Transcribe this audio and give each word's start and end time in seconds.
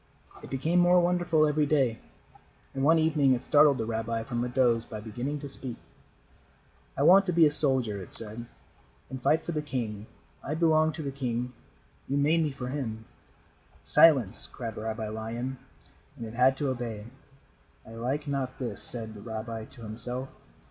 It 0.41 0.49
became 0.49 0.79
more 0.79 0.99
wonderful 0.99 1.45
every 1.45 1.67
day, 1.67 1.99
and 2.73 2.83
one 2.83 2.97
evening 2.97 3.33
it 3.35 3.43
startled 3.43 3.77
the 3.77 3.85
rabbi 3.85 4.23
from 4.23 4.43
a 4.43 4.49
doze 4.49 4.83
by 4.83 4.99
beginning 4.99 5.37
to 5.41 5.47
speak. 5.47 5.77
"I 6.97 7.03
want 7.03 7.27
to 7.27 7.31
be 7.31 7.45
a 7.45 7.51
soldier," 7.51 8.01
it 8.01 8.11
said, 8.11 8.47
"and 9.11 9.21
fight 9.21 9.43
for 9.45 9.51
the 9.51 9.61
king. 9.61 10.07
I 10.43 10.55
belong 10.55 10.91
to 10.93 11.03
the 11.03 11.11
king. 11.11 11.53
You 12.09 12.17
made 12.17 12.41
me 12.41 12.49
for 12.51 12.69
him." 12.69 13.05
"Silence," 13.83 14.47
cried 14.51 14.75
Rabbi 14.75 15.07
Lion, 15.07 15.59
and 16.17 16.25
it 16.25 16.33
had 16.33 16.57
to 16.57 16.69
obey. 16.69 17.05
"I 17.87 17.91
like 17.91 18.27
not 18.27 18.57
this," 18.57 18.81
said 18.81 19.13
the 19.13 19.21
rabbi 19.21 19.65
to 19.65 19.83
himself. 19.83 20.29